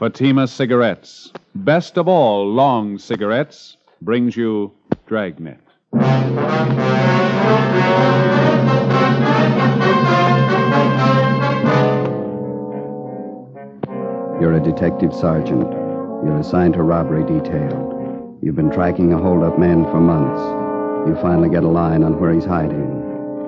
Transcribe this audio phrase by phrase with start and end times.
[0.00, 4.72] Fatima Cigarettes, best of all long cigarettes, brings you
[5.06, 5.60] Dragnet.
[14.40, 15.70] You're a detective sergeant.
[15.70, 18.38] You're assigned to robbery detail.
[18.40, 20.40] You've been tracking a holdup man for months.
[21.10, 22.88] You finally get a line on where he's hiding.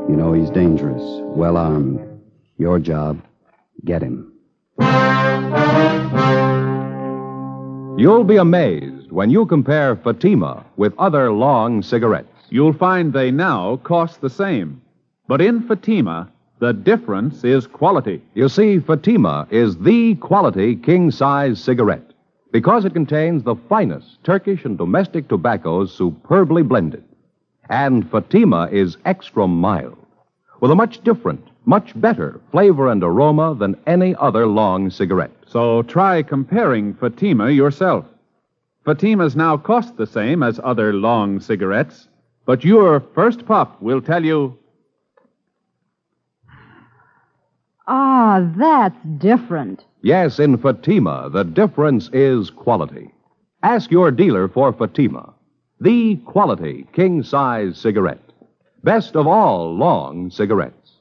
[0.06, 1.02] You know he's dangerous,
[1.34, 2.06] well armed.
[2.58, 3.22] Your job,
[3.86, 4.34] get him.
[7.98, 12.28] You'll be amazed when you compare Fatima with other long cigarettes.
[12.48, 14.80] You'll find they now cost the same.
[15.28, 18.22] But in Fatima, the difference is quality.
[18.34, 22.12] You see, Fatima is the quality king size cigarette
[22.50, 27.04] because it contains the finest Turkish and domestic tobaccos superbly blended.
[27.68, 29.98] And Fatima is extra mild
[30.60, 35.41] with a much different, much better flavor and aroma than any other long cigarette.
[35.52, 38.06] So try comparing Fatima yourself.
[38.86, 42.08] Fatimas now cost the same as other long cigarettes,
[42.46, 44.56] but your first puff will tell you
[47.86, 49.84] Ah, that's different.
[50.00, 53.12] Yes, in Fatima, the difference is quality.
[53.62, 55.34] Ask your dealer for Fatima,
[55.82, 58.32] the quality king size cigarette.
[58.82, 60.92] Best of all long cigarettes.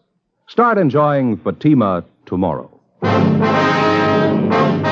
[0.48, 2.70] Start enjoying Fatima tomorrow.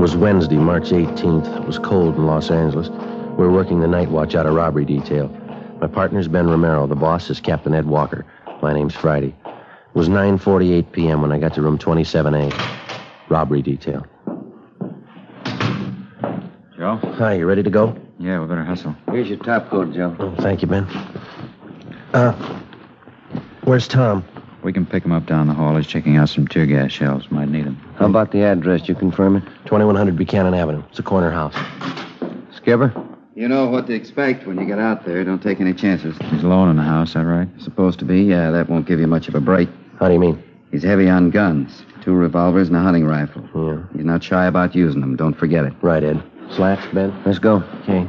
[0.00, 1.60] Was Wednesday, March 18th.
[1.60, 2.88] It was cold in Los Angeles.
[2.88, 5.28] We were working the night watch out of robbery detail.
[5.78, 6.86] My partner's Ben Romero.
[6.86, 8.24] The boss is Captain Ed Walker.
[8.62, 9.34] My name's Friday.
[9.44, 11.20] It was 9.48 p.m.
[11.20, 12.50] when I got to room 27A.
[13.28, 14.06] Robbery detail.
[16.78, 16.96] Joe?
[17.18, 17.94] Hi, you ready to go?
[18.18, 18.96] Yeah, we better hustle.
[19.10, 20.16] Here's your top coat, Joe.
[20.18, 20.84] Oh, thank you, Ben.
[22.14, 22.32] Uh,
[23.64, 24.24] where's Tom?
[24.62, 25.76] We can pick him up down the hall.
[25.76, 27.30] He's checking out some tear gas shells.
[27.30, 27.76] Might need them.
[27.96, 28.88] How about the address?
[28.88, 29.44] You confirm it?
[29.64, 30.82] 2100 Buchanan Avenue.
[30.90, 31.54] It's a corner house.
[32.54, 32.92] Skipper?
[33.34, 35.24] You know what to expect when you get out there.
[35.24, 36.14] Don't take any chances.
[36.30, 37.48] He's alone in the house, that right?
[37.58, 39.68] Supposed to be, yeah, that won't give you much of a break.
[39.98, 40.42] How do you mean?
[40.70, 41.82] He's heavy on guns.
[42.02, 43.48] Two revolvers and a hunting rifle.
[43.54, 43.82] Yeah.
[43.96, 45.16] He's not shy about using them.
[45.16, 45.72] Don't forget it.
[45.80, 46.22] Right, Ed.
[46.54, 47.18] Slats, Ben?
[47.24, 47.62] Let's go.
[47.82, 48.06] Okay.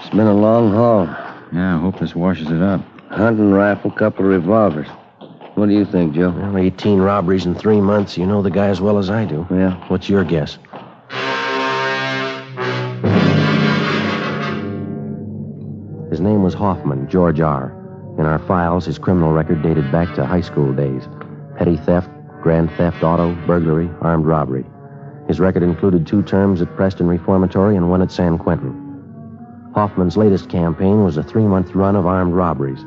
[0.00, 1.27] It's been a long haul.
[1.52, 2.80] Yeah, I hope this washes it up.
[3.10, 4.88] Hunting rifle, couple of revolvers.
[5.54, 6.30] What do you think, Joe?
[6.30, 8.16] Well, 18 robberies in three months.
[8.16, 9.46] You know the guy as well as I do.
[9.50, 9.74] Yeah.
[9.88, 10.58] What's your guess?
[16.10, 17.74] His name was Hoffman, George R.
[18.18, 21.04] In our files, his criminal record dated back to high school days
[21.56, 22.08] petty theft,
[22.40, 24.64] grand theft auto, burglary, armed robbery.
[25.26, 28.87] His record included two terms at Preston Reformatory and one at San Quentin.
[29.78, 32.84] Hoffman's latest campaign was a three month run of armed robberies.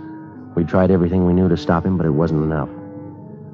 [0.57, 2.67] We tried everything we knew to stop him, but it wasn't enough.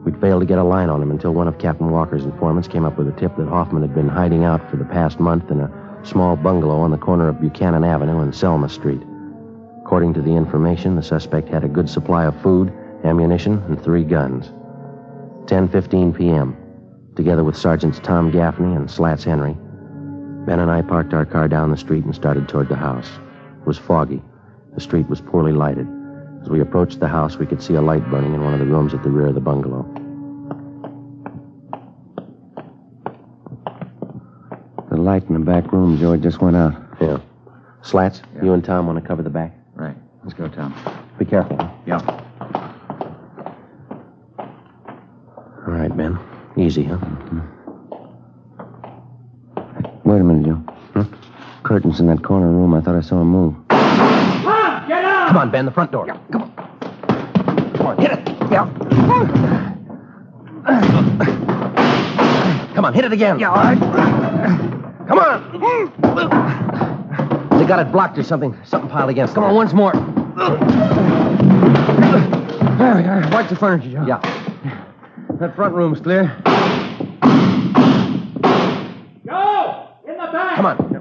[0.04, 2.84] We'd failed to get a line on him until one of Captain Walker's informants came
[2.84, 5.60] up with a tip that Hoffman had been hiding out for the past month in
[5.60, 9.04] a small bungalow on the corner of Buchanan Avenue and Selma Street.
[9.84, 12.74] According to the information, the suspect had a good supply of food,
[13.04, 14.48] ammunition, and three guns.
[15.46, 16.58] 10:15 p.m.
[17.16, 19.56] Together with Sergeants Tom Gaffney and Slats Henry,
[20.48, 23.12] Ben and I parked our car down the street and started toward the house.
[23.68, 24.22] It was foggy.
[24.76, 25.86] The street was poorly lighted.
[26.42, 28.66] As we approached the house, we could see a light burning in one of the
[28.66, 29.84] rooms at the rear of the bungalow.
[34.90, 36.82] The light in the back room, Joe, just went out.
[37.02, 37.18] Yeah.
[37.82, 39.54] Slats, you and Tom want to cover the back?
[39.74, 39.98] Right.
[40.24, 40.74] Let's go, Tom.
[41.20, 41.58] Be careful.
[41.60, 41.70] huh?
[41.86, 42.00] Yeah.
[45.68, 46.18] All right, Ben.
[46.56, 46.98] Easy, huh?
[50.06, 50.74] Wait a minute, Joe.
[50.94, 51.04] Huh?
[51.68, 52.74] Curtains in that corner room.
[52.74, 53.54] I thought I saw him move.
[53.68, 56.06] Come on, Ben, the front door.
[56.06, 56.52] Come on.
[57.76, 58.26] Come on, hit it.
[58.50, 58.70] Yeah.
[62.74, 63.38] Come on, hit it again.
[63.38, 63.78] Yeah, all right.
[65.10, 65.52] Come on.
[67.60, 68.56] They got it blocked or something.
[68.64, 69.36] Something piled against it.
[69.36, 69.92] Come on, once more.
[72.78, 73.30] There we are.
[73.30, 74.06] Watch the furniture, Joe.
[74.08, 74.22] Yeah.
[75.42, 76.34] That front room's clear.
[79.28, 79.90] Go!
[80.08, 80.56] In the back!
[80.56, 80.97] Come on.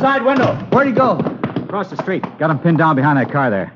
[0.00, 0.54] Side window.
[0.72, 1.18] Where'd he go?
[1.18, 2.24] Across the street.
[2.38, 3.72] Got him pinned down behind that car there.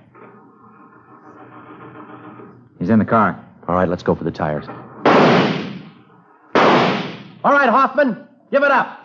[2.79, 3.39] He's in the car.
[3.69, 4.67] All right, let's go for the tires.
[7.45, 9.03] All right, Hoffman, give it up.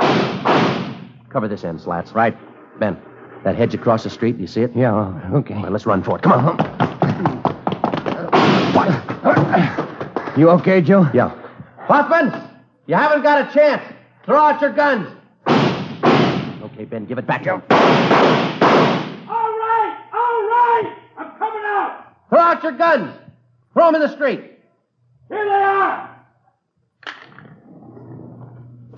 [1.30, 2.14] Cover this end, Slats.
[2.14, 2.36] Right.
[2.80, 2.98] Ben,
[3.44, 4.72] that hedge across the street, do you see it?
[4.76, 5.54] Yeah, oh, okay.
[5.54, 6.24] All right, let's run for it.
[6.24, 6.58] Come on.
[8.74, 10.38] What?
[10.38, 11.10] You okay, Joe?
[11.14, 11.36] Yeah.
[11.80, 12.34] Hoffman,
[12.88, 13.84] you haven't got a chance.
[14.26, 15.10] Throw out your guns.
[16.80, 17.62] Okay, Ben, give it back to him.
[17.70, 17.78] All
[19.60, 19.98] right!
[20.14, 20.96] All right!
[21.18, 22.16] I'm coming out!
[22.30, 23.14] Throw out your guns.
[23.74, 24.40] Throw them in the street.
[25.28, 26.26] Here they are!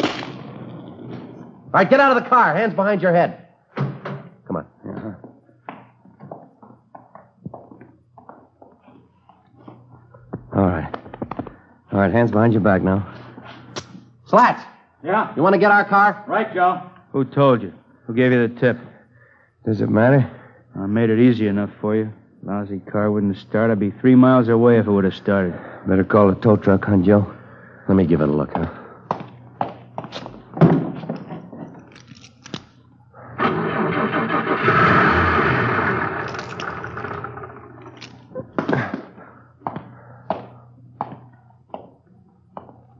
[0.03, 2.55] All right, get out of the car.
[2.55, 3.47] Hands behind your head.
[3.75, 4.67] Come on.
[4.87, 5.13] Uh-huh.
[10.53, 10.95] All right.
[11.91, 13.11] All right, hands behind your back now.
[14.27, 14.61] Slats,
[15.03, 15.33] Yeah?
[15.35, 16.23] you want to get our car?
[16.27, 16.90] Right, Joe.
[17.11, 17.73] Who told you?
[18.07, 18.77] Who gave you the tip?
[19.65, 20.29] Does it matter?
[20.75, 22.13] I made it easy enough for you.
[22.41, 23.69] Lousy car wouldn't start.
[23.69, 25.53] I'd be three miles away if it would have started.
[25.85, 27.31] Better call the tow truck, huh, Joe?
[27.89, 28.69] Let me give it a look, huh?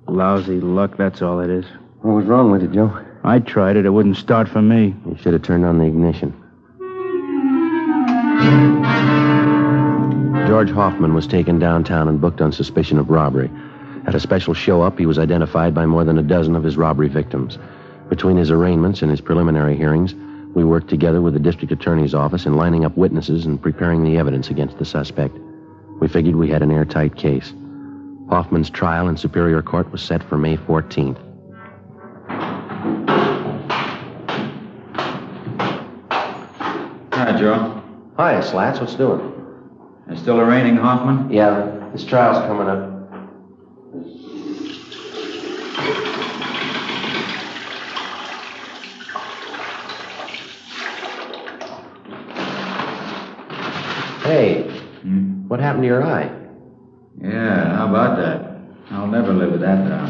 [0.08, 1.66] Lousy luck, that's all it is.
[2.02, 3.06] What was wrong with it, Joe?
[3.24, 3.86] I tried it.
[3.86, 4.96] It wouldn't start for me.
[5.06, 6.34] You should have turned on the ignition.
[10.48, 13.50] George Hoffman was taken downtown and booked on suspicion of robbery.
[14.08, 16.78] At a special show up, he was identified by more than a dozen of his
[16.78, 17.60] robbery victims.
[18.10, 20.16] Between his arraignments and his preliminary hearings,
[20.56, 24.18] we worked together with the district attorney's office in lining up witnesses and preparing the
[24.18, 25.38] evidence against the suspect.
[26.00, 27.54] We figured we had an airtight case.
[28.30, 31.31] Hoffman's trial in Superior Court was set for May 14th.
[37.22, 37.84] Hi, Joe.
[38.18, 38.80] Hi, Slats.
[38.80, 39.22] What's doing?
[40.10, 41.32] Is still arraigning Hoffman?
[41.32, 42.90] Yeah, this trial's coming up.
[54.24, 54.64] Hey,
[55.04, 55.48] hmm?
[55.48, 56.36] what happened to your eye?
[57.22, 58.62] Yeah, how about that?
[58.90, 60.08] I'll never live with that down.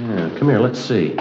[0.00, 1.16] Yeah, come here, let's see.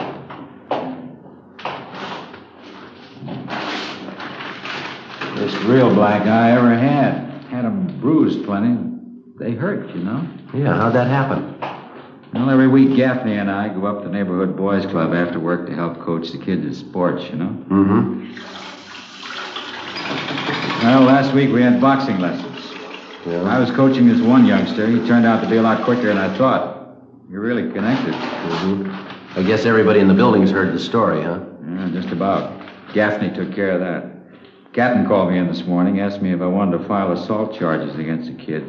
[5.50, 7.28] First real black eye I ever had.
[7.50, 8.78] Had 'em bruised plenty.
[9.40, 10.22] They hurt, you know.
[10.54, 11.56] Yeah, how'd that happen?
[12.34, 15.66] Well, every week Gaffney and I go up to the neighborhood boys club after work
[15.66, 17.50] to help coach the kids in sports, you know.
[17.70, 18.26] Mm-hmm.
[20.84, 22.72] Well, last week we had boxing lessons.
[23.26, 23.42] Yeah.
[23.42, 24.86] I was coaching this one youngster.
[24.86, 26.96] He turned out to be a lot quicker than I thought.
[27.30, 28.14] You're really connected.
[28.14, 31.40] I guess everybody in the building's heard the story, huh?
[31.68, 32.54] Yeah, just about.
[32.94, 34.09] Gaffney took care of that.
[34.80, 38.00] Captain called me in this morning, asked me if I wanted to file assault charges
[38.00, 38.64] against the kid.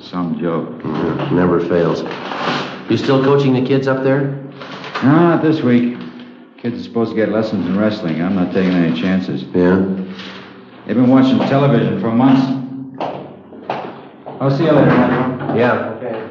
[0.00, 0.80] Some joke.
[0.82, 2.00] Yeah, never fails.
[2.90, 4.28] You still coaching the kids up there?
[5.02, 5.98] No, not this week.
[6.56, 8.22] Kids are supposed to get lessons in wrestling.
[8.22, 9.42] I'm not taking any chances.
[9.54, 9.76] Yeah.
[10.86, 12.40] They've been watching television for months.
[14.40, 15.60] I'll see you later, Matthew.
[15.60, 15.90] Yeah.
[15.96, 16.30] Okay.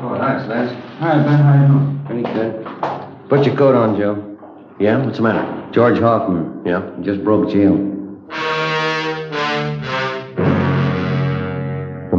[0.00, 0.72] Oh, thanks, Lance.
[0.98, 1.38] Hi, Ben.
[1.38, 2.04] How you doing?
[2.06, 3.28] Pretty good.
[3.28, 4.36] Put your coat on, Joe.
[4.80, 4.96] Yeah?
[5.04, 5.70] What's the matter?
[5.70, 6.62] George Hoffman.
[6.66, 6.90] Yeah?
[7.02, 7.91] Just broke jail.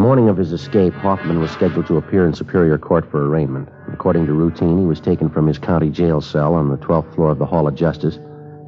[0.04, 3.70] Morning of his escape, Hoffman was scheduled to appear in Superior Court for arraignment.
[3.94, 7.32] According to routine, he was taken from his county jail cell on the 12th floor
[7.32, 8.18] of the Hall of Justice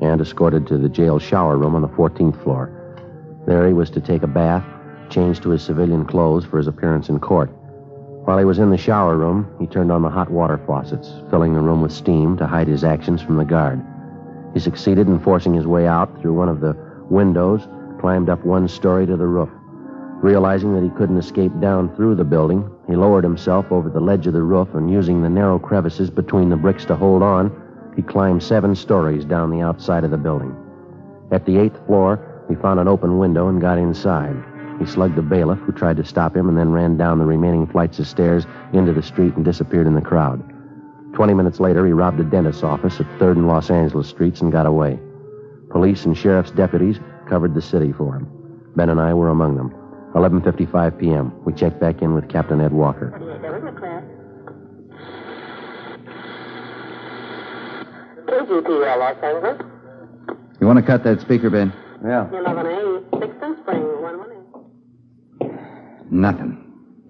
[0.01, 2.71] and escorted to the jail shower room on the 14th floor.
[3.45, 4.63] There he was to take a bath,
[5.09, 7.49] change to his civilian clothes for his appearance in court.
[8.23, 11.53] While he was in the shower room, he turned on the hot water faucets, filling
[11.53, 13.85] the room with steam to hide his actions from the guard.
[14.53, 16.77] He succeeded in forcing his way out through one of the
[17.09, 17.67] windows,
[17.99, 19.49] climbed up one story to the roof.
[20.21, 24.27] Realizing that he couldn't escape down through the building, he lowered himself over the ledge
[24.27, 27.51] of the roof and using the narrow crevices between the bricks to hold on,
[27.95, 30.55] he climbed seven stories down the outside of the building.
[31.31, 32.19] At the eighth floor,
[32.49, 34.35] He found an open window and got inside.
[34.79, 37.65] He slugged the bailiff, who tried to stop him, and then ran down the remaining
[37.65, 40.43] flights of stairs into the street and disappeared in the crowd.
[41.13, 44.51] Twenty minutes later, he robbed a dentist's office at 3rd and Los Angeles Streets and
[44.51, 44.99] got away.
[45.69, 48.27] Police and sheriff's deputies covered the city for him.
[48.75, 49.73] Ben and I were among them.
[50.15, 51.33] 11.55 p.m.
[51.43, 53.11] We checked back in with Captain Ed Walker.
[58.25, 59.61] KGPL uh, Los Angeles.
[60.61, 61.73] You want to cut that speaker, Ben?
[62.01, 62.29] Yeah.
[62.31, 63.81] 11A, 6th Spring,
[65.41, 66.21] 118.
[66.21, 66.61] Nothing.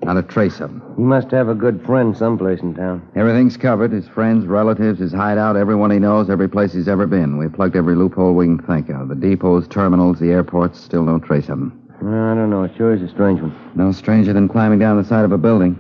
[0.02, 0.82] Not a trace of him.
[0.98, 3.08] He must have a good friend someplace in town.
[3.16, 3.92] Everything's covered.
[3.92, 7.38] His friends, relatives, his hideout, everyone he knows, every place he's ever been.
[7.38, 9.10] We've plugged every loophole we can think of.
[9.10, 11.85] The depots, terminals, the airports, still no trace of him.
[12.06, 12.64] Well, I don't know.
[12.64, 13.72] It sure is a strange one.
[13.74, 15.74] No stranger than climbing down the side of a building.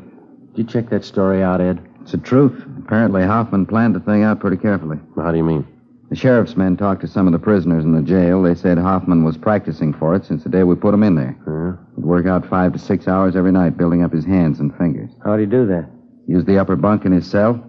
[0.55, 1.79] Did you check that story out, Ed?
[2.01, 2.65] It's the truth.
[2.79, 4.97] Apparently, Hoffman planned the thing out pretty carefully.
[5.15, 5.67] How do you mean?
[6.09, 8.41] The sheriff's men talked to some of the prisoners in the jail.
[8.41, 11.37] They said Hoffman was practicing for it since the day we put him in there.
[11.45, 11.79] Huh?
[11.95, 15.11] He'd work out five to six hours every night, building up his hands and fingers.
[15.23, 15.87] How'd he do that?
[16.27, 17.63] Use the upper bunk in his cell,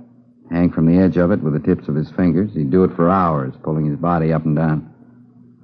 [0.51, 2.55] hang from the edge of it with the tips of his fingers.
[2.55, 4.91] He'd do it for hours, pulling his body up and down.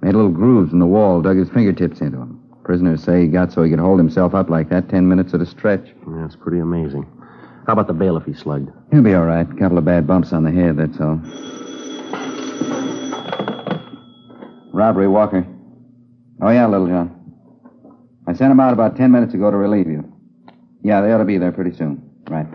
[0.02, 2.41] Made little grooves in the wall, dug his fingertips into them.
[2.64, 5.40] Prisoners say he got so he could hold himself up like that ten minutes at
[5.40, 5.88] a stretch.
[6.06, 7.06] That's pretty amazing.
[7.66, 8.70] How about the bailiff he slugged?
[8.90, 9.48] He'll be all right.
[9.48, 11.20] A couple of bad bumps on the head, that's all.
[14.72, 15.46] Robbery, Walker.
[16.40, 17.18] Oh, yeah, Little John.
[18.26, 20.04] I sent him out about ten minutes ago to relieve you.
[20.82, 22.02] Yeah, they ought to be there pretty soon.
[22.28, 22.46] Right.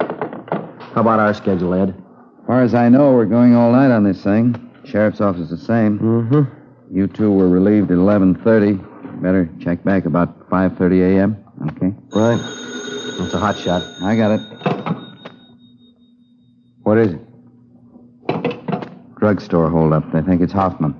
[0.00, 1.90] How about our schedule, Ed?
[1.90, 4.70] As far as I know, we're going all night on this thing.
[4.84, 5.98] Sheriff's office the same.
[5.98, 6.96] Mm-hmm.
[6.96, 8.93] You two were relieved at 11.30.
[9.22, 11.44] Better check back about 5.30 a.m.
[11.68, 11.94] Okay?
[12.10, 12.40] Right.
[13.20, 13.82] It's a hot shot.
[14.02, 14.40] I got it.
[16.82, 17.20] What is it?
[19.18, 20.12] Drugstore holdup.
[20.12, 20.94] They think it's Hoffman.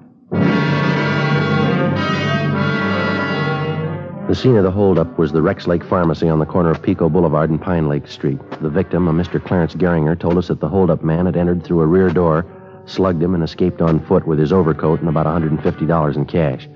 [4.26, 7.10] The scene of the holdup was the Rex Lake Pharmacy on the corner of Pico
[7.10, 8.38] Boulevard and Pine Lake Street.
[8.62, 9.44] The victim, a Mr.
[9.44, 12.46] Clarence Geringer, told us that the holdup man had entered through a rear door,
[12.86, 16.66] slugged him, and escaped on foot with his overcoat and about $150 in cash.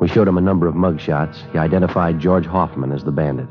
[0.00, 1.42] We showed him a number of mug shots.
[1.52, 3.48] He identified George Hoffman as the bandit.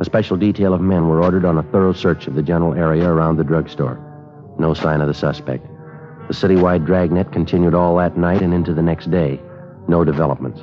[0.00, 3.08] A special detail of men were ordered on a thorough search of the general area
[3.08, 3.96] around the drugstore.
[4.58, 5.64] No sign of the suspect.
[6.26, 9.40] The citywide dragnet continued all that night and into the next day.
[9.86, 10.60] No developments.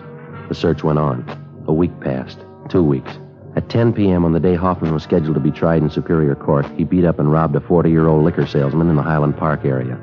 [0.50, 1.26] The search went on.
[1.68, 2.40] A week passed.
[2.68, 3.18] Two weeks.
[3.56, 4.26] At 10 p.m.
[4.26, 7.20] on the day Hoffman was scheduled to be tried in Superior Court, he beat up
[7.20, 9.98] and robbed a 40 year old liquor salesman in the Highland Park area.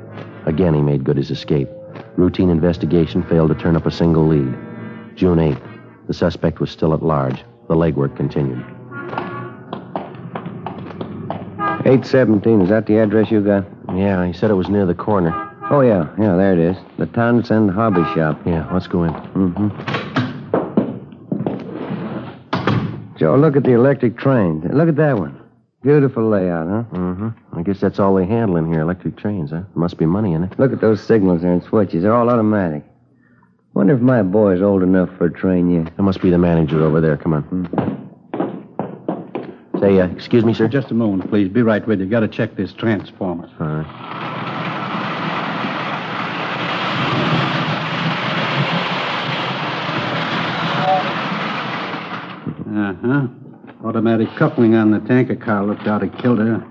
[0.47, 1.69] Again, he made good his escape.
[2.17, 4.57] Routine investigation failed to turn up a single lead.
[5.15, 6.07] June 8th.
[6.07, 7.43] The suspect was still at large.
[7.67, 8.63] The legwork continued.
[11.85, 12.61] 817.
[12.61, 13.65] Is that the address you got?
[13.93, 15.31] Yeah, he said it was near the corner.
[15.69, 16.07] Oh, yeah.
[16.19, 16.77] Yeah, there it is.
[16.97, 18.39] The Townsend Hobby Shop.
[18.45, 19.11] Yeah, let's go in.
[19.13, 19.69] Mm-hmm.
[23.17, 24.61] Joe, look at the electric train.
[24.73, 25.39] Look at that one.
[25.83, 26.83] Beautiful layout, huh?
[26.97, 27.29] Mm-hmm.
[27.57, 29.63] I guess that's all they handle in here, electric trains, huh?
[29.75, 30.57] Must be money in it.
[30.57, 32.03] Look at those signals there and switches.
[32.03, 32.83] They're all automatic.
[33.73, 35.95] Wonder if my boy's old enough for a train yet.
[35.97, 37.17] That must be the manager over there.
[37.17, 37.69] Come on.
[39.79, 40.67] Say, uh, excuse me, sir?
[40.67, 41.49] Just a moment, please.
[41.49, 42.05] Be right with you.
[42.05, 43.49] Got to check this transformer.
[43.59, 44.13] All right.
[52.75, 53.27] Uh huh.
[53.83, 56.63] Automatic coupling on the tanker car looked out of kilter.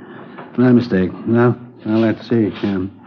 [0.56, 1.12] My mistake.
[1.26, 3.01] Now, now let's see, Jim.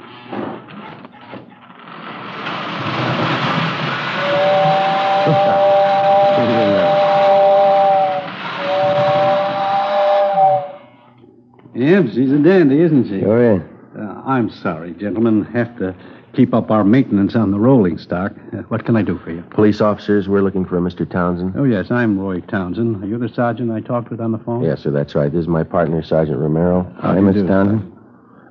[11.96, 13.22] Yep, she's a dandy, isn't she?
[13.22, 13.62] Sure is.
[13.98, 15.46] Uh, I'm sorry, gentlemen.
[15.46, 15.96] Have to
[16.34, 18.34] keep up our maintenance on the rolling stock.
[18.52, 19.42] Uh, what can I do for you?
[19.52, 21.10] Police officers, we're looking for a Mr.
[21.10, 21.54] Townsend.
[21.56, 23.02] Oh, yes, I'm Roy Townsend.
[23.02, 24.62] Are you the sergeant I talked with on the phone?
[24.62, 25.32] Yes, sir, that's right.
[25.32, 26.84] This is my partner, Sergeant Romero.
[27.00, 27.48] How Hi, Mr.
[27.48, 27.94] Townsend.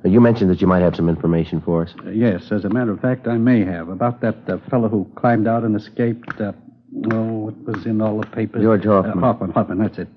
[0.03, 1.93] Uh, You mentioned that you might have some information for us.
[2.03, 3.89] Uh, yes, as a matter of fact, I may have.
[3.89, 6.41] About that uh, fellow who climbed out and escaped.
[6.41, 6.53] Uh,
[7.11, 8.63] oh, it was in all the papers.
[8.63, 9.19] George Hoffman.
[9.19, 10.07] Uh, Hoffman, Hoffman, that's it.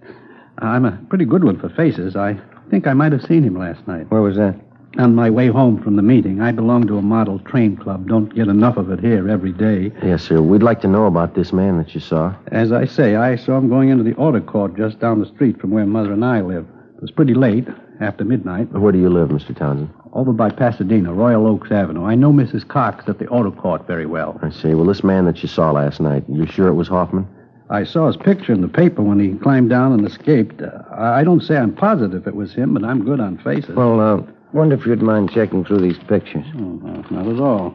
[0.60, 2.16] I'm a pretty good one for faces.
[2.16, 4.10] I think I might have seen him last night.
[4.10, 4.54] Where was that?
[4.98, 8.08] On my way home from the meeting, I belong to a model train club.
[8.08, 9.92] Don't get enough of it here every day.
[10.02, 10.40] Yes, sir.
[10.40, 12.34] We'd like to know about this man that you saw.
[12.50, 15.60] As I say, I saw him going into the auto court just down the street
[15.60, 16.66] from where Mother and I live.
[16.96, 17.68] It was pretty late,
[18.00, 19.56] after midnight, Where do you live, Mr.
[19.56, 19.90] Townsend?
[20.14, 22.04] over by Pasadena, Royal Oaks Avenue.
[22.04, 22.66] I know Mrs.
[22.66, 24.40] Cox at the auto court very well.
[24.42, 24.72] I see.
[24.74, 27.26] Well, this man that you saw last night, you sure it was Hoffman?
[27.70, 30.62] I saw his picture in the paper when he climbed down and escaped.
[30.62, 33.76] Uh, I don't say I'm positive it was him, but I'm good on faces.
[33.76, 34.22] Well, uh,
[34.52, 36.46] wonder if you'd mind checking through these pictures.
[36.54, 37.74] Oh, no, not at all.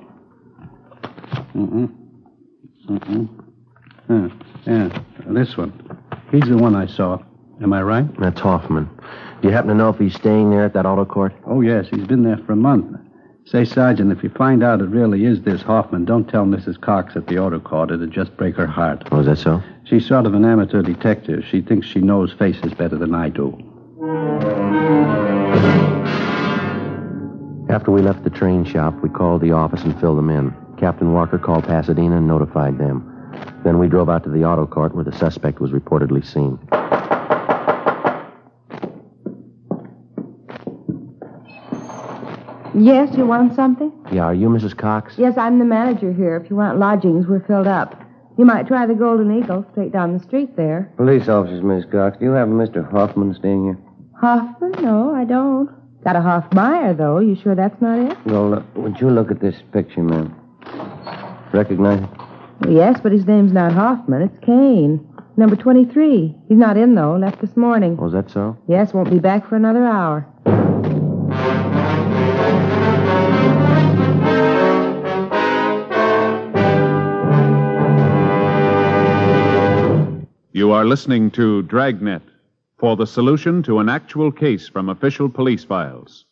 [1.53, 1.93] Mm-mm.
[2.89, 3.29] Mm-mm.
[4.07, 4.29] Huh.
[4.65, 5.71] Yeah, this one.
[6.31, 7.19] He's the one I saw.
[7.61, 8.19] Am I right?
[8.19, 8.89] That's Hoffman.
[9.41, 11.33] Do you happen to know if he's staying there at that auto court?
[11.45, 11.85] Oh, yes.
[11.91, 12.97] He's been there for a month.
[13.45, 16.79] Say, Sergeant, if you find out it really is this Hoffman, don't tell Mrs.
[16.79, 17.91] Cox at the auto court.
[17.91, 19.03] It'd just break her heart.
[19.11, 19.61] Oh, is that so?
[19.83, 21.43] She's sort of an amateur detective.
[21.49, 23.51] She thinks she knows faces better than I do.
[27.69, 30.55] After we left the train shop, we called the office and filled them in.
[30.77, 33.09] Captain Walker called Pasadena and notified them.
[33.65, 36.59] Then we drove out to the auto court where the suspect was reportedly seen.
[42.75, 43.91] Yes, you want something?
[44.11, 44.75] Yeah, are you Mrs.
[44.75, 45.13] Cox?
[45.17, 46.35] Yes, I'm the manager here.
[46.37, 47.99] If you want lodgings, we're filled up.
[48.37, 50.91] You might try the Golden Eagle straight down the street there.
[50.97, 52.17] Police officers, Miss Cox.
[52.17, 52.89] Do you have a Mr.
[52.91, 53.77] Hoffman staying here?
[54.19, 54.71] Hoffman?
[54.81, 55.69] No, I don't.
[56.03, 57.19] Got a Hoffmeyer, though.
[57.19, 58.17] You sure that's not it?
[58.25, 60.33] Well, look, would you look at this picture, ma'am?
[61.53, 62.69] Recognize it?
[62.71, 64.23] Yes, but his name's not Hoffman.
[64.23, 65.07] It's Kane.
[65.37, 66.35] Number 23.
[66.49, 67.15] He's not in, though.
[67.17, 67.97] Left this morning.
[67.99, 68.57] Oh, Was that so?
[68.67, 70.27] Yes, won't be back for another hour.
[80.55, 82.21] You are listening to Dragnet
[82.77, 86.25] for the solution to an actual case from official police files.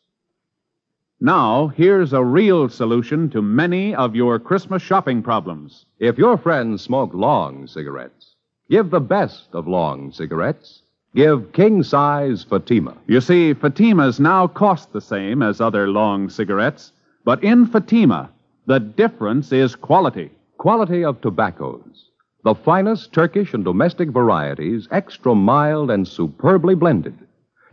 [1.19, 5.87] Now, here's a real solution to many of your Christmas shopping problems.
[5.97, 8.35] If your friends smoke long cigarettes,
[8.69, 10.83] give the best of long cigarettes.
[11.15, 12.95] Give king size Fatima.
[13.07, 16.91] You see, Fatimas now cost the same as other long cigarettes,
[17.25, 18.29] but in Fatima,
[18.67, 20.29] the difference is quality.
[20.59, 22.10] Quality of tobaccos.
[22.43, 27.15] The finest Turkish and domestic varieties, extra mild and superbly blended,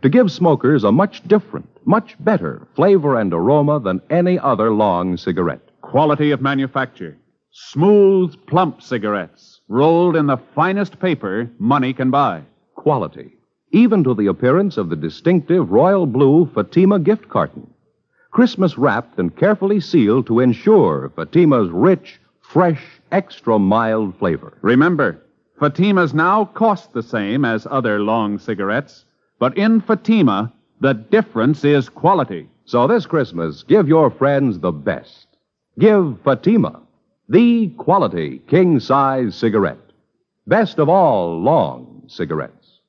[0.03, 5.17] to give smokers a much different, much better flavor and aroma than any other long
[5.17, 5.67] cigarette.
[5.81, 7.17] Quality of manufacture.
[7.51, 12.43] Smooth, plump cigarettes, rolled in the finest paper money can buy.
[12.75, 13.33] Quality,
[13.71, 17.73] even to the appearance of the distinctive royal blue Fatima gift carton.
[18.29, 24.57] Christmas wrapped and carefully sealed to ensure Fatima's rich, fresh, extra mild flavor.
[24.61, 25.21] Remember,
[25.59, 29.05] Fatimas now cost the same as other long cigarettes,
[29.39, 32.49] but in Fatima, the difference is quality.
[32.65, 35.27] So this Christmas, give your friends the best.
[35.77, 36.81] Give Fatima,
[37.27, 39.77] the quality king size cigarette.
[40.47, 42.79] Best of all long cigarettes.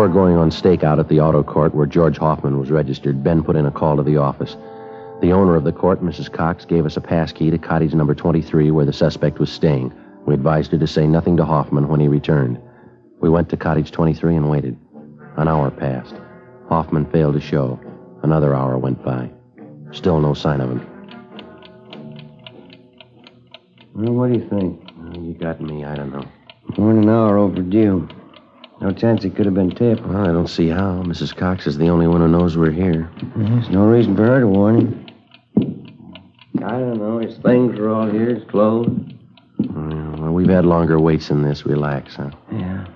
[0.00, 3.54] Before going on stakeout at the auto court where George Hoffman was registered, Ben put
[3.54, 4.56] in a call to the office.
[5.20, 6.32] The owner of the court, Mrs.
[6.32, 9.92] Cox, gave us a pass key to cottage number 23 where the suspect was staying.
[10.24, 12.58] We advised her to say nothing to Hoffman when he returned.
[13.20, 14.78] We went to cottage 23 and waited.
[15.36, 16.14] An hour passed.
[16.70, 17.78] Hoffman failed to show.
[18.22, 19.30] Another hour went by.
[19.92, 20.80] Still no sign of him.
[23.94, 24.80] Well, what do you think?
[25.22, 25.84] You got me.
[25.84, 26.24] I don't know.
[26.78, 28.08] More than an hour overdue.
[28.80, 30.02] No chance it could have been tipped.
[30.06, 31.02] Well, I don't see how.
[31.02, 31.36] Mrs.
[31.36, 33.10] Cox is the only one who knows we're here.
[33.36, 35.06] There's no reason for her to warn him.
[36.64, 37.18] I don't know.
[37.18, 38.34] His things are all here.
[38.34, 38.88] His clothes.
[39.58, 41.66] Well, we've had longer waits than this.
[41.66, 42.30] Relax, huh?
[42.52, 42.86] Yeah.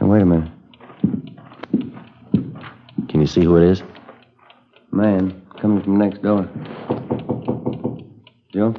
[0.00, 0.52] Now, wait a minute.
[3.08, 3.82] Can you see who it is?
[4.92, 6.48] Man, coming from next door.
[8.52, 8.74] Joe?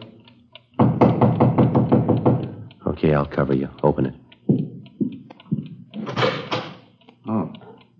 [2.87, 3.69] Okay, I'll cover you.
[3.83, 4.15] Open it.
[7.27, 7.51] Oh,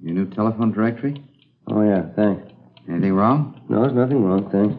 [0.02, 1.24] your new telephone directory?
[1.68, 2.52] Oh, yeah, thanks.
[2.88, 3.62] Anything wrong?
[3.70, 4.76] No, there's nothing wrong, thanks.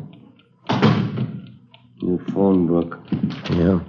[2.03, 2.99] New phone book.
[3.51, 3.81] Yeah.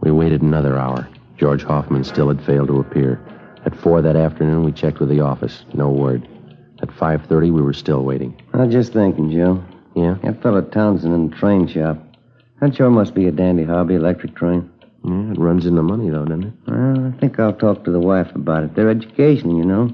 [0.00, 1.08] We waited another hour.
[1.36, 3.20] George Hoffman still had failed to appear.
[3.64, 5.64] At four that afternoon, we checked with the office.
[5.72, 6.28] No word.
[6.82, 8.40] At 5.30, we were still waiting.
[8.52, 9.64] I was just thinking, Joe.
[9.96, 10.16] Yeah?
[10.22, 11.98] That fellow Townsend in the train shop.
[12.60, 14.70] That sure must be a dandy hobby, electric train.
[15.04, 16.52] Yeah, it runs into money, though, doesn't it?
[16.66, 18.74] Well, I think I'll talk to the wife about it.
[18.74, 19.90] Their education, you know.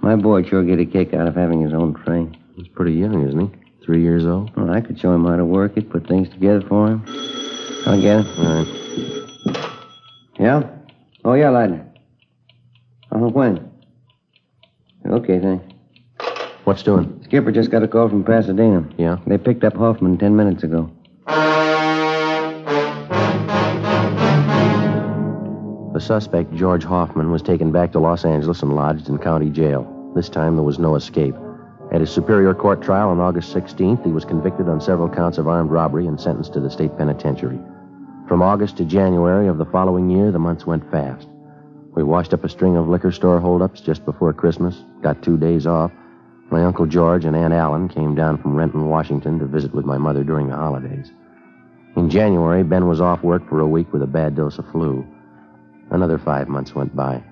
[0.00, 2.36] My boy'd sure get a kick out of having his own train.
[2.54, 3.50] He's pretty young, isn't he?
[3.84, 4.54] Three years old?
[4.56, 7.04] Well, I could show him how to work it, put things together for him.
[7.86, 8.38] I'll get it.
[8.38, 9.68] All right.
[10.38, 10.70] Yeah?
[11.24, 11.84] Oh, yeah, Lightner.
[13.10, 13.70] Uh, when?
[15.06, 15.64] Okay, thanks.
[16.64, 17.20] What's doing?
[17.24, 18.88] Skipper just got a call from Pasadena.
[18.96, 19.18] Yeah?
[19.26, 20.90] They picked up Hoffman ten minutes ago.
[25.94, 29.86] The suspect, George Hoffman, was taken back to Los Angeles and lodged in county jail.
[30.12, 31.36] This time there was no escape.
[31.92, 35.46] At his Superior Court trial on August 16th, he was convicted on several counts of
[35.46, 37.60] armed robbery and sentenced to the state penitentiary.
[38.26, 41.28] From August to January of the following year, the months went fast.
[41.94, 45.64] We washed up a string of liquor store holdups just before Christmas, got two days
[45.64, 45.92] off.
[46.50, 49.98] My Uncle George and Aunt Allen came down from Renton, Washington to visit with my
[49.98, 51.12] mother during the holidays.
[51.94, 55.06] In January, Ben was off work for a week with a bad dose of flu.
[55.90, 57.22] Another five months went by.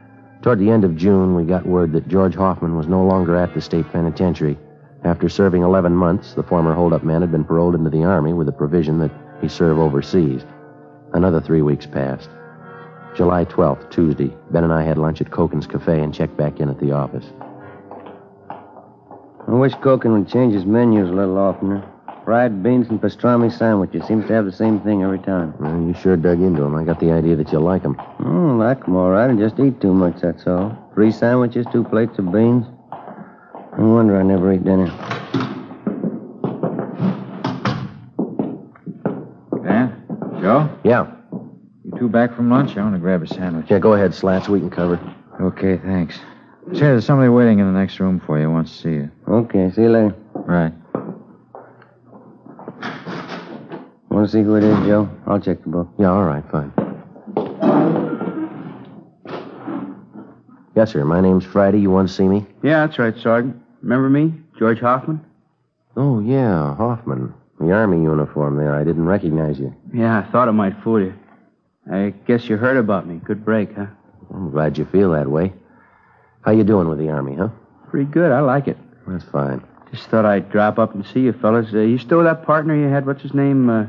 [0.43, 3.55] Toward the end of June, we got word that George Hoffman was no longer at
[3.55, 4.59] the state penitentiary.
[5.05, 8.47] After serving 11 months, the former holdup man had been paroled into the Army with
[8.47, 9.11] the provision that
[9.41, 10.45] he serve overseas.
[11.13, 12.29] Another three weeks passed.
[13.15, 16.69] July 12th, Tuesday, Ben and I had lunch at Koken's Cafe and checked back in
[16.69, 17.27] at the office.
[18.49, 21.85] I wish Koken would change his menus a little oftener.
[22.25, 25.55] Fried beans and pastrami sandwiches seems to have the same thing every time.
[25.59, 26.77] Well, you sure dug into them.
[26.77, 27.97] I got the idea that you like them.
[27.99, 29.29] Oh, hmm, like 'em all right.
[29.29, 30.77] I just eat too much, that's all.
[30.95, 32.65] Three sandwiches, two plates of beans.
[33.77, 34.87] No wonder I never eat dinner.
[39.65, 40.39] Dan?
[40.41, 40.69] Joe?
[40.85, 41.11] Yeah.
[41.85, 42.77] You two back from lunch?
[42.77, 43.67] I want to grab a sandwich.
[43.69, 44.49] Yeah, go ahead, Slats.
[44.49, 45.01] We can cover.
[45.41, 46.17] Okay, thanks.
[46.73, 48.49] Say, there's somebody waiting in the next room for you.
[48.51, 49.11] Wants to see you.
[49.27, 50.15] Okay, see you later.
[50.35, 50.73] Right.
[54.23, 55.11] Want to see who it is, Joe?
[55.27, 55.89] I'll check the book.
[55.99, 56.73] Yeah, all right, fine.
[60.77, 61.05] Yes, sir.
[61.05, 61.81] My name's Friday.
[61.81, 62.47] You want to see me?
[62.63, 63.61] Yeah, that's right, Sergeant.
[63.83, 64.33] Remember me?
[64.57, 65.25] George Hoffman?
[65.97, 67.35] Oh, yeah, Hoffman.
[67.59, 68.73] The Army uniform there.
[68.77, 69.75] I didn't recognize you.
[69.93, 71.15] Yeah, I thought it might fool you.
[71.93, 73.17] I guess you heard about me.
[73.25, 73.87] Good break, huh?
[74.33, 75.53] I'm glad you feel that way.
[76.43, 77.49] How you doing with the Army, huh?
[77.91, 78.31] Pretty good.
[78.31, 78.79] I like it.
[79.09, 79.65] That's fine.
[79.91, 81.75] Just thought I'd drop up and see you fellas.
[81.75, 83.05] Uh, you still with that partner you had?
[83.05, 83.69] What's his name?
[83.69, 83.87] Uh,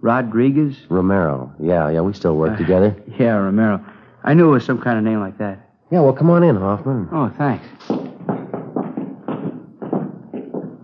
[0.00, 0.76] Rodriguez?
[0.88, 1.52] Romero.
[1.60, 2.96] Yeah, yeah, we still work together.
[3.18, 3.84] Yeah, Romero.
[4.24, 5.58] I knew it was some kind of name like that.
[5.90, 7.08] Yeah, well, come on in, Hoffman.
[7.12, 7.66] Oh, thanks.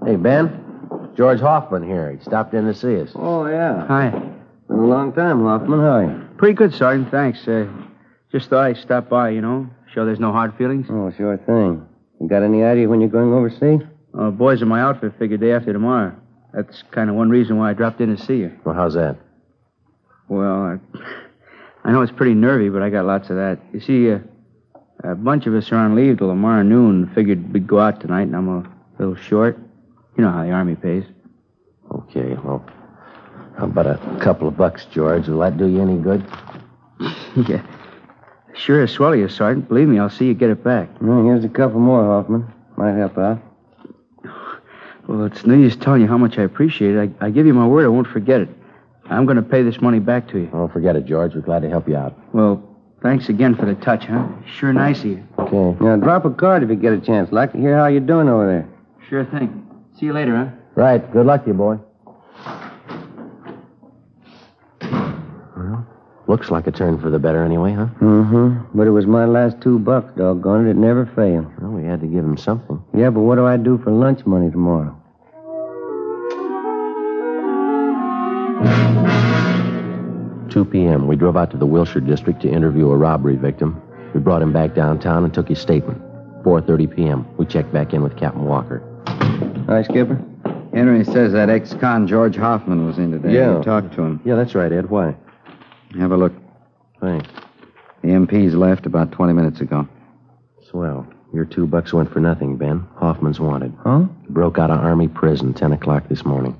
[0.07, 0.61] Hey, Ben.
[1.17, 2.11] George Hoffman here.
[2.13, 3.11] He stopped in to see us.
[3.15, 3.87] Oh, yeah.
[3.87, 4.11] Hi.
[4.69, 5.81] Been a long time, Hoffman.
[5.81, 6.29] How are you?
[6.37, 7.11] Pretty good, Sergeant.
[7.11, 7.47] Thanks.
[7.47, 7.67] Uh,
[8.33, 9.69] just thought I'd stop by, you know.
[9.93, 10.87] Sure there's no hard feelings.
[10.91, 11.87] Oh, sure thing.
[12.21, 13.81] You got any idea when you're going overseas?
[14.19, 16.15] Uh, boys in my outfit figure day after tomorrow.
[16.55, 18.53] That's kind of one reason why I dropped in to see you.
[18.65, 19.17] Well, how's that?
[20.29, 20.79] Well, I,
[21.85, 23.59] I know it's pretty nervy, but I got lots of that.
[23.73, 24.19] You see, uh,
[25.03, 27.11] a bunch of us are on leave till tomorrow noon.
[27.15, 29.59] Figured we'd go out tonight, and I'm a little short.
[30.17, 31.05] You know how the Army pays.
[31.91, 32.65] Okay, well,
[33.59, 35.29] how about a couple of bucks, George?
[35.29, 36.25] Will that do you any good?
[37.49, 37.67] yeah.
[38.55, 39.69] Sure as swell you, Sergeant.
[39.69, 40.89] Believe me, I'll see you get it back.
[41.01, 42.53] Well, here's a couple more, Hoffman.
[42.77, 43.43] Might help out.
[45.07, 47.13] Well, it's no use telling you how much I appreciate it.
[47.21, 48.49] I, I give you my word I won't forget it.
[49.11, 50.47] I'm going to pay this money back to you.
[50.47, 51.35] Don't forget it, George.
[51.35, 52.19] We're glad to help you out.
[52.33, 52.63] Well,
[53.03, 54.27] thanks again for the touch, huh?
[54.59, 55.29] Sure nice of you.
[55.39, 55.85] Okay.
[55.85, 57.31] Now, drop a card if you get a chance.
[57.31, 58.69] Like to hear how you're doing over there.
[59.09, 59.69] Sure thing.
[59.99, 60.49] See you later, huh?
[60.75, 61.13] Right.
[61.13, 61.79] Good luck to you, boy.
[64.81, 65.87] Well,
[66.35, 67.87] looks like a turn for the better anyway, huh?
[68.01, 68.77] Mm-hmm.
[68.77, 70.71] But it was my last two bucks, doggone it.
[70.71, 71.47] It never failed.
[71.63, 72.83] Well, we had to give him something.
[72.93, 75.01] Yeah, but what do I do for lunch money tomorrow?
[80.51, 81.07] Two p.m.
[81.07, 83.81] We drove out to the Wilshire district to interview a robbery victim.
[84.13, 86.03] We brought him back downtown and took his statement.
[86.43, 87.27] 4:30 p.m.
[87.37, 88.83] We checked back in with Captain Walker.
[89.69, 90.21] Hi, Skipper.
[90.73, 93.35] Henry says that ex-con George Hoffman was in today.
[93.35, 93.59] Yeah.
[93.59, 94.21] You talked to him.
[94.25, 94.91] Yeah, that's right, Ed.
[94.91, 95.15] Why?
[95.99, 96.33] Have a look.
[97.01, 97.29] Thanks.
[98.03, 99.89] The MP's left about 20 minutes ago.
[100.71, 101.07] Swell.
[101.33, 102.87] Your two bucks went for nothing, Ben.
[102.97, 103.73] Hoffman's wanted.
[103.83, 104.01] Huh?
[104.29, 106.57] Broke out of Army prison 10 o'clock this morning.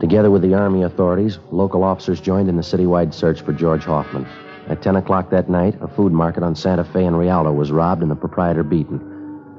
[0.00, 4.26] Together with the Army authorities, local officers joined in the citywide search for George Hoffman.
[4.68, 8.02] At 10 o'clock that night, a food market on Santa Fe and Rialto was robbed
[8.02, 8.98] and the proprietor beaten.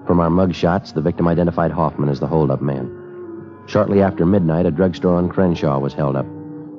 [0.08, 3.01] From our mug shots, the victim identified Hoffman as the holdup man.
[3.67, 6.26] Shortly after midnight, a drugstore on Crenshaw was held up.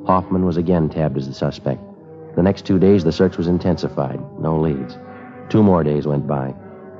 [0.06, 1.80] Hoffman was again tabbed as the suspect.
[2.36, 4.20] The next two days, the search was intensified.
[4.40, 4.98] No leads.
[5.48, 6.54] Two more days went by.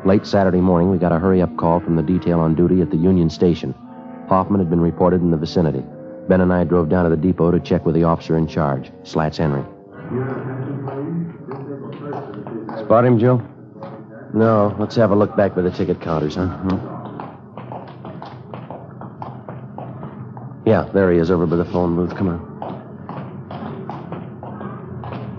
[0.05, 2.91] Late Saturday morning, we got a hurry up call from the detail on duty at
[2.91, 3.75] the Union Station.
[4.29, 5.83] Hoffman had been reported in the vicinity.
[6.29, 8.91] Ben and I drove down to the depot to check with the officer in charge,
[9.03, 9.65] Slats Henry.
[12.79, 13.43] Spot him, Joe?
[14.35, 16.92] No, let's have a look back by the ticket counters, huh?
[20.65, 22.17] Yeah, there he is over by the phone booth.
[22.17, 22.53] Come on.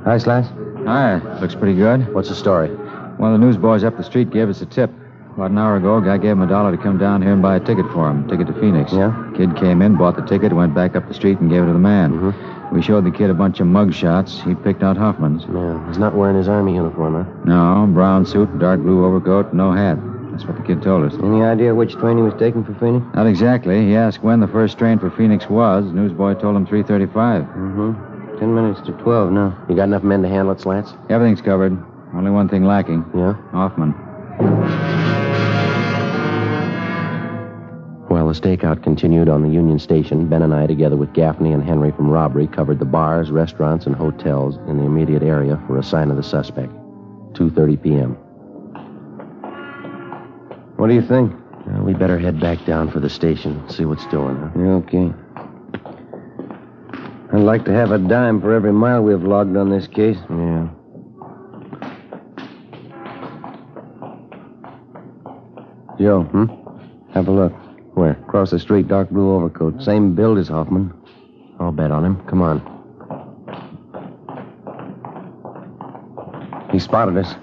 [0.04, 0.50] Hi, Slats.
[0.86, 2.14] Hi, looks pretty good.
[2.14, 2.68] What's the story?
[2.68, 4.92] One of the newsboys up the street gave us a tip.
[5.36, 7.42] About an hour ago, a guy gave him a dollar to come down here and
[7.42, 8.92] buy a ticket for him, ticket to Phoenix.
[8.92, 9.32] Yeah?
[9.36, 11.74] Kid came in, bought the ticket, went back up the street and gave it to
[11.74, 12.12] the man.
[12.12, 12.76] Mm-hmm.
[12.76, 14.42] We showed the kid a bunch of mug shots.
[14.42, 15.44] He picked out Hoffman's.
[15.46, 17.32] Yeah, he's not wearing his Army uniform, huh?
[17.46, 19.98] No, brown suit, dark blue overcoat, no hat.
[20.34, 21.14] That's what the kid told us.
[21.22, 23.06] Any idea which train he was taking for Phoenix?
[23.14, 23.86] Not exactly.
[23.86, 25.86] He asked when the first train for Phoenix was.
[25.86, 27.44] Newsboy told him 335.
[27.44, 28.40] Mm-hmm.
[28.40, 29.56] Ten minutes to twelve now.
[29.70, 30.96] You got enough men to handle it, Slats?
[31.08, 31.78] Everything's covered.
[32.16, 33.06] Only one thing lacking.
[33.16, 33.34] Yeah?
[33.52, 33.92] Hoffman.
[38.10, 41.64] While the stakeout continued on the Union Station, Ben and I, together with Gaffney and
[41.64, 45.84] Henry from robbery, covered the bars, restaurants, and hotels in the immediate area for a
[45.84, 46.74] sign of the suspect.
[47.34, 48.18] 2.30 p.m.
[50.78, 51.34] What do you think?
[51.68, 54.50] Well, we better head back down for the station, see what's doing, huh?
[54.58, 55.14] Yeah, okay.
[57.32, 60.18] I'd like to have a dime for every mile we've logged on this case.
[60.30, 60.68] Yeah.
[66.00, 66.46] Joe, Hmm?
[67.14, 67.54] have a look.
[67.96, 68.12] Where?
[68.28, 69.82] Across the street, dark blue overcoat.
[69.82, 70.92] Same build as Hoffman.
[71.60, 72.16] I'll bet on him.
[72.28, 72.62] Come on.
[76.72, 77.36] He spotted us.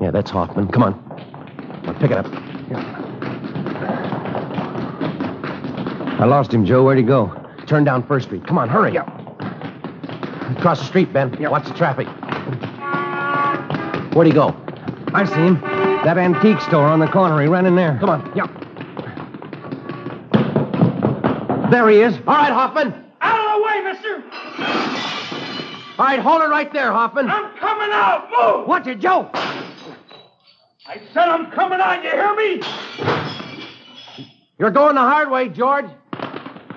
[0.00, 0.68] Yeah, that's Hoffman.
[0.68, 1.07] Come on.
[2.00, 2.26] Pick it up.
[6.20, 6.84] I lost him, Joe.
[6.84, 7.32] Where'd he go?
[7.66, 8.46] Turn down First Street.
[8.46, 8.96] Come on, hurry.
[8.96, 11.36] Across the street, Ben.
[11.50, 12.06] Watch the traffic.
[14.14, 14.54] Where'd he go?
[15.14, 15.60] I see him.
[16.04, 17.40] That antique store on the corner.
[17.42, 17.98] He ran in there.
[18.00, 18.32] Come on.
[18.36, 18.46] Yeah.
[21.70, 22.14] There he is.
[22.26, 22.94] All right, Hoffman.
[23.20, 24.22] Out of the way, mister!
[25.98, 27.28] All right, hold it right there, Hoffman.
[27.28, 28.30] I'm coming out!
[28.30, 28.68] Move!
[28.68, 29.30] Watch it, Joe.
[30.88, 32.62] I said I'm coming on, you hear me?
[34.58, 35.84] You're going the hard way, George.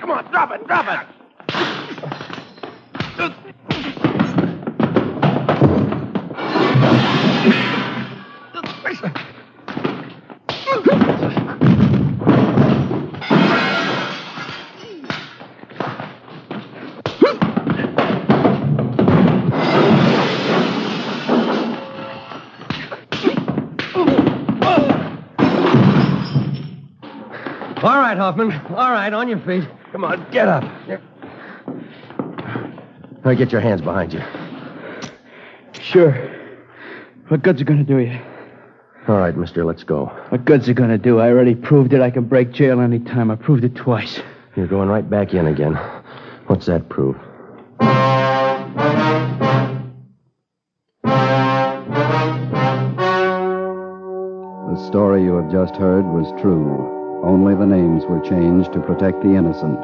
[0.01, 1.20] Come on, drop it, drop it!
[28.21, 28.51] Hoffman.
[28.75, 29.67] All right, on your feet.
[29.91, 30.63] Come on, get up.
[31.67, 34.21] All right, get your hands behind you.
[35.73, 36.11] Sure.
[37.29, 38.19] What good's it gonna do you?
[39.07, 40.05] All right, mister, let's go.
[40.29, 41.19] What good's it gonna do?
[41.19, 42.01] I already proved it.
[42.01, 43.31] I can break jail any time.
[43.31, 44.21] I proved it twice.
[44.55, 45.73] You're going right back in again.
[46.45, 47.17] What's that prove?
[54.69, 57.00] The story you have just heard was true.
[57.23, 59.77] Only the names were changed to protect the innocent.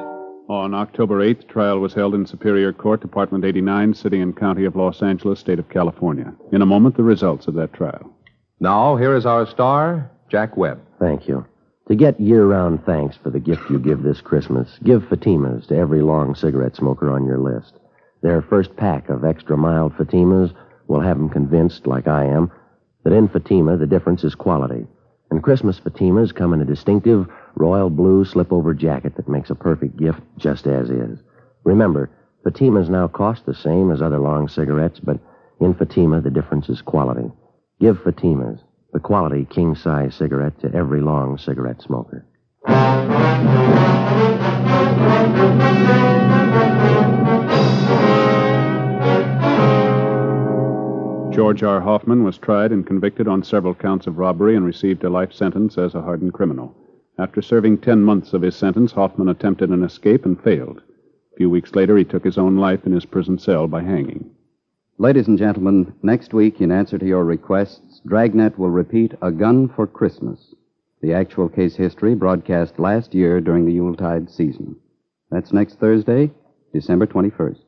[0.49, 4.75] On October 8th, trial was held in Superior Court, Department 89, City and County of
[4.75, 6.33] Los Angeles, State of California.
[6.51, 8.11] In a moment, the results of that trial.
[8.59, 10.79] Now, here is our star, Jack Webb.
[10.99, 11.45] Thank you.
[11.89, 15.77] To get year round thanks for the gift you give this Christmas, give Fatimas to
[15.77, 17.73] every long cigarette smoker on your list.
[18.23, 20.55] Their first pack of extra mild Fatimas
[20.87, 22.51] will have them convinced, like I am,
[23.03, 24.87] that in Fatima the difference is quality.
[25.29, 29.97] And Christmas Fatimas come in a distinctive royal blue slip-over jacket that makes a perfect
[29.97, 31.19] gift just as is.
[31.63, 32.09] Remember,
[32.45, 35.19] Fatimas now cost the same as other long cigarettes, but
[35.59, 37.29] in Fatima the difference is quality.
[37.81, 38.59] Give Fatimas,
[38.93, 42.25] the quality king-size cigarette to every long cigarette smoker.
[51.37, 51.79] George R.
[51.81, 55.77] Hoffman was tried and convicted on several counts of robbery and received a life sentence
[55.77, 56.75] as a hardened criminal.
[57.19, 60.81] After serving 10 months of his sentence, Hoffman attempted an escape and failed.
[61.33, 64.31] A few weeks later, he took his own life in his prison cell by hanging.
[64.97, 69.69] Ladies and gentlemen, next week, in answer to your requests, Dragnet will repeat A Gun
[69.69, 70.55] for Christmas,
[71.03, 74.75] the actual case history broadcast last year during the Yuletide season.
[75.29, 76.31] That's next Thursday,
[76.73, 77.59] December 21st.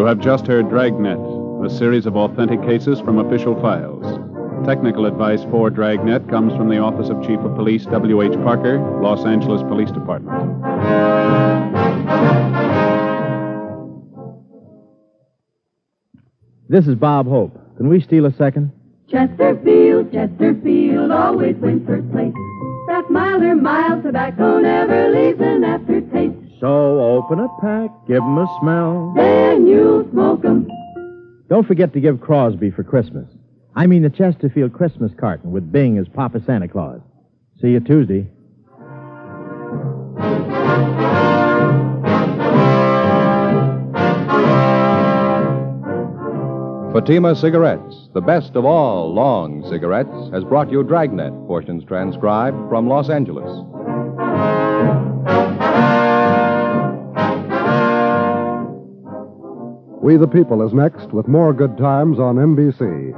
[0.00, 1.18] You have just heard Dragnet,
[1.62, 4.02] a series of authentic cases from official files.
[4.66, 8.32] Technical advice for Dragnet comes from the Office of Chief of Police W.H.
[8.42, 10.40] Parker, Los Angeles Police Department.
[16.70, 17.60] This is Bob Hope.
[17.76, 18.72] Can we steal a second?
[19.10, 22.32] Chesterfield, Chesterfield always wins first place.
[22.88, 26.09] That miler mild tobacco never leaves an aftertaste.
[26.60, 29.12] So open a pack, give 'em a smell.
[29.16, 30.68] Then you'll smoke 'em.
[31.48, 33.26] Don't forget to give Crosby for Christmas.
[33.74, 37.00] I mean the Chesterfield Christmas carton with Bing as Papa Santa Claus.
[37.60, 38.26] See you Tuesday.
[46.92, 52.86] Fatima Cigarettes, the best of all long cigarettes, has brought you Dragnet, portions transcribed from
[52.88, 53.48] Los Angeles.
[60.02, 63.12] We the People is next with more good times on NBC.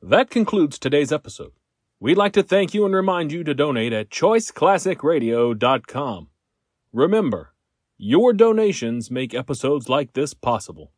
[0.00, 1.50] That concludes today's episode.
[1.98, 6.28] We'd like to thank you and remind you to donate at choiceclassicradio.com.
[6.92, 7.52] Remember,
[7.98, 10.92] your donations make episodes like this possible.